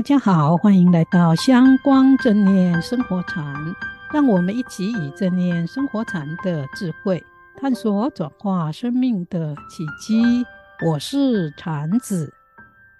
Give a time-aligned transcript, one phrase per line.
[0.00, 3.54] 大家好，欢迎来到香光正念生活禅，
[4.10, 7.22] 让我们一起以正念生活禅的智慧，
[7.58, 10.42] 探索转化生命的契机。
[10.86, 12.32] 我是禅子，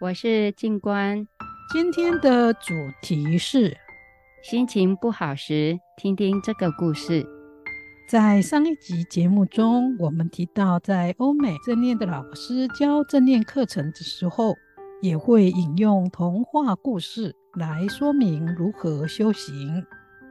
[0.00, 1.24] 我是静观。
[1.72, 3.76] 今天的主题是
[4.42, 7.24] 心情不好时，听听这个故事。
[8.08, 14.56] 在上一集节目中，我们提到，在欧美正念的老师教正念课程的时候，
[15.00, 19.84] 也会引用童话故事来说明如何修行，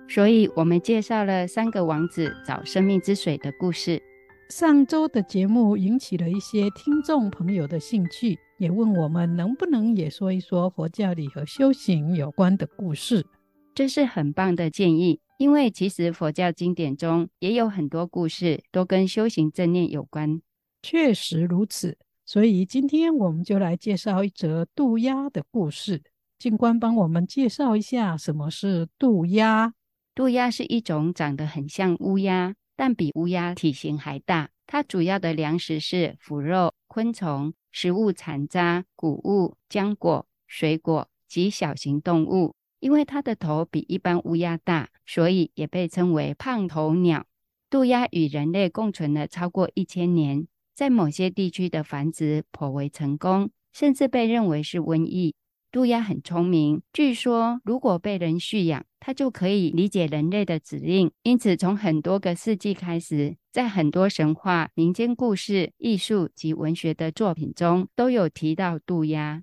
[0.09, 4.01] 所以我们介绍了三个王子找生命之水的故事。
[4.49, 13.25] 上周的节目引起了一些听众朋友的兴趣，也问我们能不能也说一说佛教里和修行有关的故事。
[13.73, 20.41] 这是很棒的建议，因为其实佛教经典中也有很多故事都跟修行正念有关。
[20.81, 21.97] 确实如此。
[22.27, 26.03] 所以今天我们就来介绍一则渡鸦的故事。
[26.37, 29.73] 静观帮我们介绍一下什么是渡鸦。
[30.13, 34.49] 渡鸦是一种长得很像乌鸦，但比乌鸦体型还大。
[34.65, 42.53] 它主要的粮食是腐肉、昆虫、食物残渣、谷物、浆果、水果及小型动物。
[42.81, 47.25] 因为它的头比一般乌鸦大，所以也被称为胖头鸟。
[47.69, 50.45] 渡鸦与人类共存了超过一千年。
[50.77, 55.33] 在某些地区的繁殖颇为成功，甚至被认为是瘟疫。
[55.71, 61.11] 渡鸦很聪明，据说如果被人驯养，它就可以理解人类的指令。
[61.23, 69.41] 因此，从很多个世纪开始，在很多神话、民间故事、艺术及文学的作品中，都有提到渡鸦。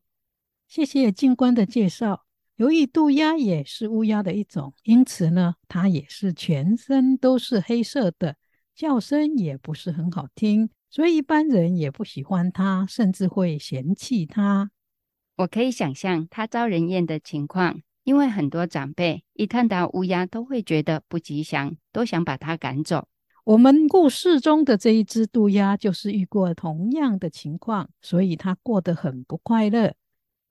[0.68, 2.26] 谢谢静观的介绍。
[2.54, 8.36] 由于渡鸦也是乌鸦的一种，因此呢，它也是全身都是黑色的，
[8.74, 10.70] 叫声也不是很好听。
[10.90, 14.70] 所以一般人也不喜欢它，甚至会嫌弃它。
[15.36, 23.08] 我可以想象它招人厌的情况，因为很多长辈一看到乌鸦都会觉得不吉祥，都想把它赶走。
[23.42, 29.94] 我们故事中的这一只渡鸦就是遇过同样的情况，所以它过得很不快乐。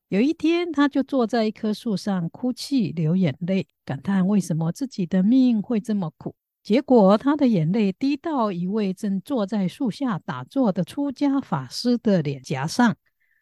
[0.09, 6.35] 有一天，它就坐在一棵树上哭泣、流眼泪，感叹为什么自己的命会这么苦。
[6.63, 12.95] 结果，他的眼泪滴到一位正坐在树下打坐的出家法师的脸颊上。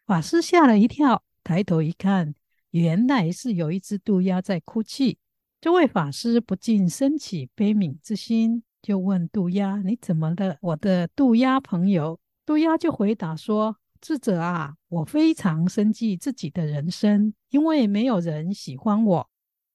[0.08, 2.34] 法师吓了一跳，抬头一看，
[2.72, 5.20] 原来是有一只渡鸦在哭泣。
[5.62, 19.30] 这位法师不禁升起悲悯之心，就问渡鸦：“你怎么了，我的渡鸦朋友？”渡鸦就回答说：“智者啊，我非常生记自己的人生，因为没有人喜欢我。”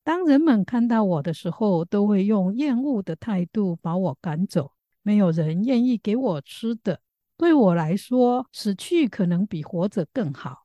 [0.06, 4.70] 当人们看到我的时候，都会用厌恶的态度把我赶走。
[5.02, 7.00] 没有人愿意给我吃的。
[7.36, 10.58] 对我来说，死去可能比活着更好。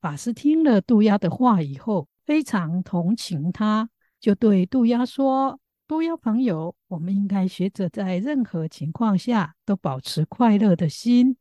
[0.00, 11.36] 法师听了渡鸦的话以后，非常同情他，就对渡鸦说：“渡鸦朋友，我们应该学着在任何情况下都保持快乐的心。”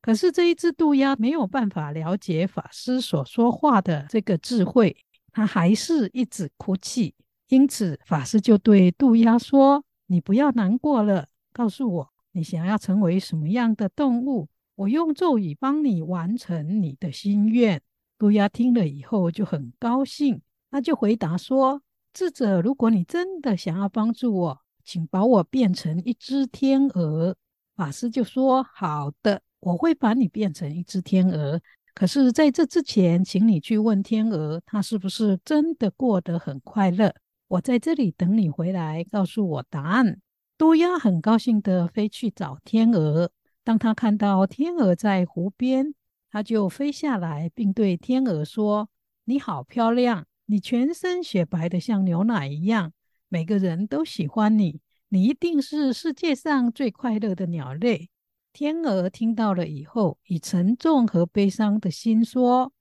[0.00, 4.96] 可是这一只渡鸦没有办法了解法师所说话的这个智慧。
[5.36, 7.14] 他还是一直哭泣，
[7.48, 17.82] 因此法师就对渡鸦说：“你不要难过了，告诉我你想要成为什么样的动物，我用咒语帮你完成你的心愿。”
[18.16, 21.82] 渡鸦听了以后就很高兴，他就回答说
[22.14, 27.36] ：“智者，如果你真的想要帮助我，请把我变成一只天鹅。”
[27.76, 31.60] 法师就说：“好的，我会把你变成一只天鹅。”
[31.98, 37.14] 可是，在这之前，请你去问天鹅，它是不是真的过得很快乐？
[37.48, 40.20] 我在这里等你回来，告诉我答案。
[40.58, 43.30] 渡鸦很高兴地飞去找天鹅。
[43.64, 45.94] 当他看到天鹅在湖边，
[46.30, 48.90] 他就飞下来，并对天鹅说
[49.24, 52.92] ：“你好漂亮，你全身雪白的像牛奶一样，
[53.30, 58.10] 每个人都喜欢你，你一定是世界上最快乐的鸟类。”
[58.58, 62.72] 天鹅听到了以后，以沉重和悲伤的心说：“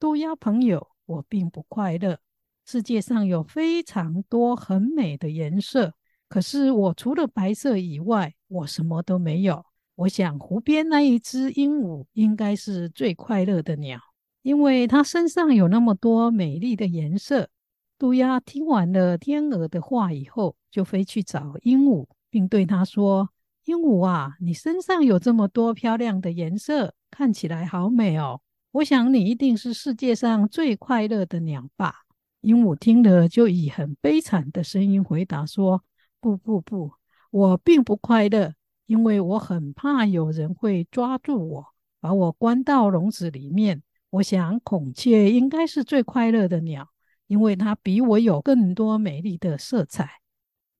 [0.00, 2.18] 渡鸦朋友，我并不快乐。
[2.66, 5.94] 世界上有非常多很美的颜色，
[6.28, 9.64] 可是我除了白色以外，我什么都没有。
[9.94, 14.00] 我想湖边那一只鹦鹉应该是最快乐的鸟，
[14.42, 17.48] 因为它身上有那么多美丽的颜色。”
[17.96, 23.28] 渡鸦听完了天鹅的话以后，就飞去找鹦鹉，并对它说。
[23.64, 28.40] 鹦鹉啊，你身上有这么多漂亮的颜色，看起来好美哦。
[28.72, 31.94] 我想你一定是世界上最快乐的鸟吧？
[32.40, 35.84] 鹦鹉听了，就以很悲惨的声音回答说
[36.20, 36.92] ：“不不不，
[37.30, 38.54] 我并不快乐，
[38.86, 41.66] 因为我很怕有人会抓住我，
[42.00, 43.82] 把我关到笼子里面。
[44.10, 46.88] 我想孔雀应该是最快乐的鸟，
[47.26, 50.19] 因为它比我有更多美丽的色彩。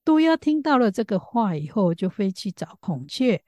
[0.03, 3.41] 渡鸦听到了这个话以后，就飞去找孔雀。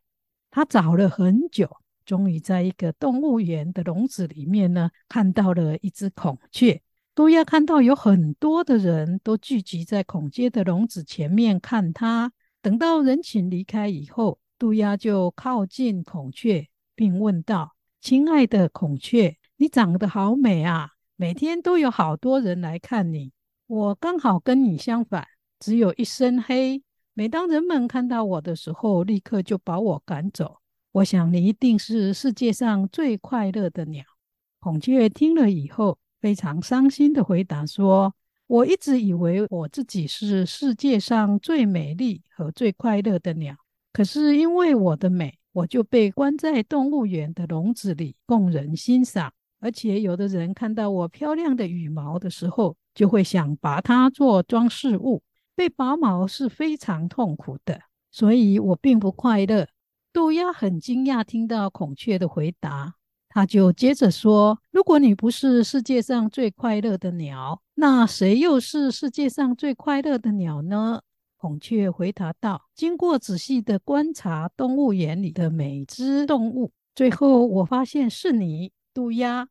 [0.51, 1.69] 他找了很久，
[2.05, 6.81] 终于在一个动物园的笼子里面呢，看到了一只孔雀。
[7.15, 12.31] 渡鸦看到有很多的人都聚集在孔雀的笼子前面看它。
[12.61, 20.91] 等到人群离开以后，渡鸦就靠近孔雀，并问道：“亲爱的孔雀，你长得好美啊！
[21.15, 23.31] 每天都有好多人来看你。
[23.67, 25.27] 我刚好跟你相反，
[25.63, 26.83] 只有一身黑。
[27.13, 30.57] 每当人们看到我的时候，立刻就把我赶走。
[30.91, 34.03] 我想你一定是世界上最快乐的鸟。”
[34.59, 38.13] 孔雀听了以后，非常伤心地回答说。
[38.47, 43.55] 我一直以为我自己是世界上最美丽和最快乐的鸟，
[43.93, 49.31] 可是因为我的美，我就被关在动物园的笼子里供人欣赏。
[49.59, 55.23] 而且有的人看到我漂亮的羽毛的时候，就会想拔它做装饰物。
[55.55, 59.67] 被拔毛是非常痛苦的，所以我并不快乐。
[60.11, 62.95] 渡鸦很惊讶听到孔雀的回答。
[63.29, 71.01] 他就接着说：“如果你不是世界上最快乐的鸟，那谁又是世界上最快乐的鸟呢？”
[71.35, 79.49] 孔雀回答道：“经过仔细的观察动物园里的每只动物，最后我发现是你，渡鸦。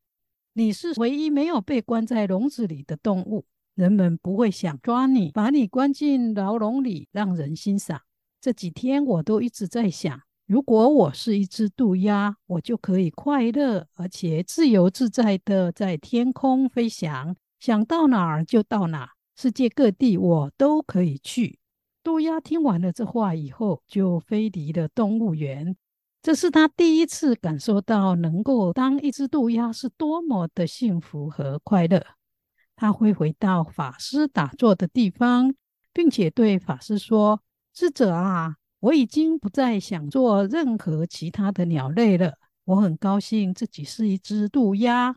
[0.53, 3.47] 你是唯一没有被关在笼子里的动物。
[3.75, 8.03] 人们不会想抓你，把你关进牢笼里，让人欣赏。
[8.41, 21.59] 这几天我都一直在想。”如果我是一只渡鸦，我就可以快乐而且自由自在的在天空飞翔，想到哪儿就到哪，世界各地我都可以去。
[22.03, 25.75] 渡鸦听完了这话以后，就飞离了动物园。
[26.21, 32.05] 这是他第一次感受到能够当一只渡鸦是多么的幸福和快乐。
[32.77, 35.55] 他会回到法师打坐的地方，
[35.93, 37.43] 并且对法师说
[37.73, 42.35] ：“智者啊。”我已经不再想做任何其他的鸟类了。
[42.65, 45.15] 我很高兴自己是一只渡鸦。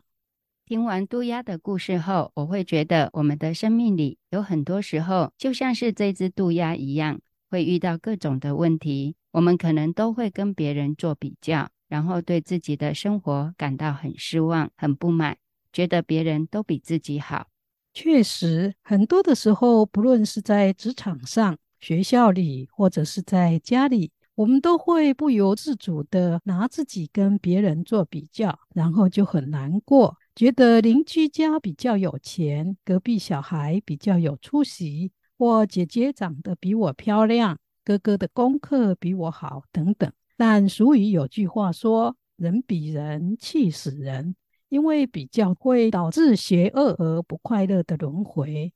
[0.64, 7.20] 听完渡鸦的故事后，我会觉得我们的生命里有很多时候，就像是这只渡鸦一样，
[7.50, 9.16] 会遇到各种的问题。
[9.32, 15.36] 我们可能都会跟别人做比较，然后对自己的生活感到很失望、很不满，
[15.76, 17.48] 觉得别人都比自己好。
[17.92, 40.10] 确实，很多的时候，不论是在职场上，学校里或者是在家里，我们都会不由自主地拿自己跟别人做比较，然后就很难过，觉得邻居家比较有钱，隔壁小孩比较有出息，或姐姐长得比我漂亮，哥哥的功课比我好，等等。
[40.38, 44.34] 但俗语有句话说：“人比人气死人”，
[44.68, 48.72] 因为比较会导致邪恶而不快乐的轮回。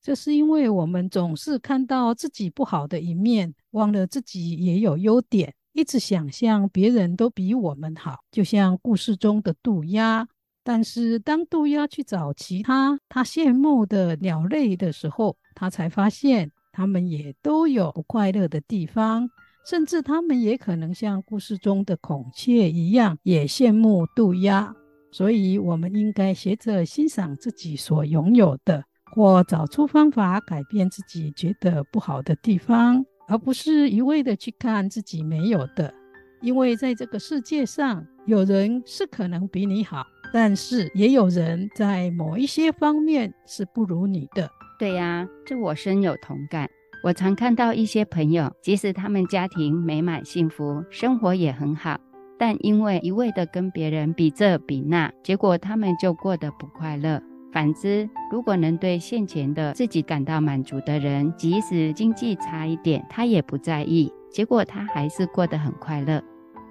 [0.00, 10.28] 这是因为我们总是看到自己不好的一面，忘了自己也有优点，一直想象别人都比我们好，就像故事中的渡鸦。
[10.62, 19.28] 但是当渡鸦去找其他他羡慕的鸟类的时候，他才发现他们也都有不快乐的地方，
[19.66, 24.74] 甚至他们也可能像故事中的孔雀一样，也羡慕渡鸦。
[25.10, 28.84] 所以，我们应该学着欣赏自己所拥有的。
[29.10, 35.92] 或找出方法改变自己觉得不好的地方，而不是一味的去看自己没有的。
[36.42, 44.48] 因为在这个世界上，有人是可能比你好，但是也有人在某一些方面是不如你的。
[44.78, 46.68] 对呀，这我深有同感。
[47.02, 51.98] 我常看到一些朋友，即使他们家庭美满幸福，生活也很好，
[52.38, 57.20] 但因为一味的跟别人比这比那，结果他们就过得不快乐。
[57.50, 66.22] 反之，如果能对现前的自己感到满足的人，即使经济差一点，他也不在意，结果他还是过得很快乐。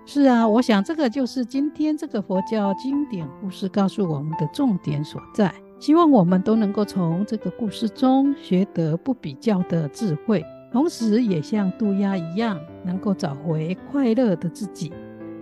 [0.05, 5.53] 是啊，我想这个就是今天这个佛教经典故事告诉我们的重点所在。
[5.79, 14.93] 希望我们都能够从这个故事中学得不比较的智慧，同时也像渡鸦一样，能够找回快乐的自己。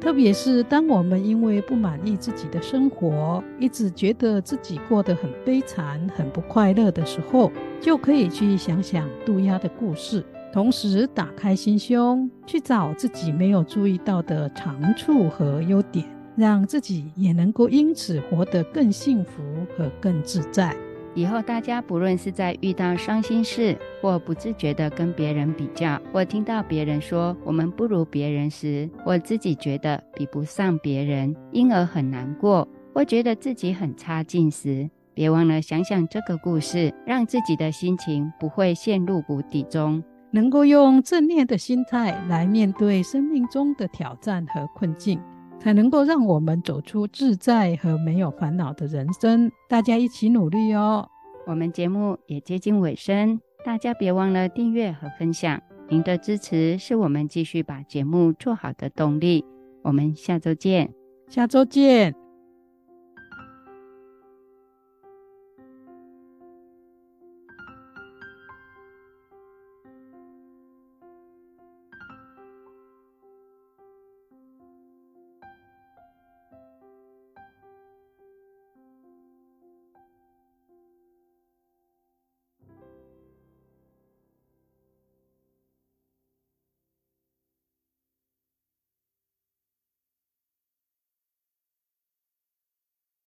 [0.06, 19.42] 特别是当我们因为不满意自己的生活，一直觉得自己过得很悲惨、很不快乐的时候，就可以去想想渡鸦的故事，同时打开心胸，去找自己没有注意到的长处和优点，让自己也能够因此活得更幸福
[19.76, 20.78] 和更自在。
[21.16, 45.18] 以后大家不论是在遇到伤心事，或不自觉地跟别人比较，或听到别人说我们不如别人时，或自己觉得比不上别人，因而很难过，或觉得自己很差劲时，别忘了想想这个故事，让自己的心情不会陷入谷底中，能够用正念的心态来面对生命中的挑战和困境，
[45.66, 49.52] 才能够让我们走出自在和没有烦恼的人生。
[49.68, 51.10] 大家一起努力哦！
[51.48, 59.44] 我们节目也接近尾声，大家别忘了订阅和分享，您的支持是我们继续把节目做好的动力。
[59.82, 60.94] 我们下周见，
[61.30, 62.25] 下周见。